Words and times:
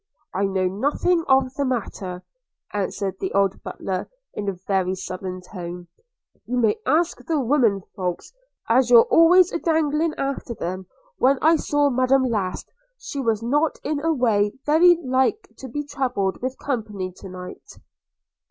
'I 0.33 0.45
know 0.45 0.65
nothing 0.67 1.23
of 1.27 1.53
the 1.53 1.63
matter,' 1.63 2.23
answered 2.73 3.19
the 3.19 3.31
old 3.35 3.61
butler 3.61 4.09
in 4.33 4.49
a 4.49 4.53
very 4.65 4.95
sullen 4.95 5.41
tone; 5.41 5.89
'you 6.47 6.57
may 6.57 6.79
ask 6.87 7.23
the 7.27 7.39
women 7.39 7.83
folks, 7.95 8.33
as 8.67 8.89
you're 8.89 9.05
always 9.11 9.51
a 9.51 9.59
dangling 9.59 10.15
after 10.17 10.55
them.– 10.55 10.87
When 11.19 11.37
I 11.39 11.55
saw 11.55 11.91
Madam 11.91 12.23
last, 12.23 12.71
she 12.97 13.19
was 13.21 13.43
not 13.43 13.77
in 13.83 13.99
a 13.99 14.11
way 14.11 14.53
very 14.65 14.95
like 15.03 15.47
to 15.59 15.67
be 15.69 15.83
troubled 15.85 16.41
with 16.41 16.57
company 16.57 17.13
to 17.17 17.29
night.' 17.29 17.75